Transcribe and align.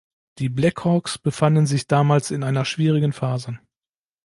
Die 0.39 0.49
Black 0.49 0.83
Hawks 0.83 1.19
befanden 1.19 1.67
sich 1.67 1.85
damals 1.85 2.31
in 2.31 2.41
einer 2.41 2.65
schwierigen 2.65 3.13
Phase. 3.13 3.59